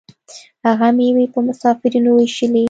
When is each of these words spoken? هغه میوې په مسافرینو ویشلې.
هغه 0.67 0.87
میوې 0.97 1.25
په 1.33 1.39
مسافرینو 1.47 2.09
ویشلې. 2.13 2.59